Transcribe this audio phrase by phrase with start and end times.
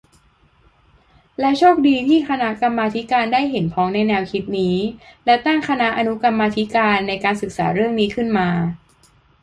[1.39, 4.75] และโชคดีที่คณะกรรมาธิการได้เห็นพ้องในแนวคิดนี้
[5.25, 8.49] และตั้งคณะอนุกรรมาธิการในการศึกษาเรื่องนี้ขึ้นมา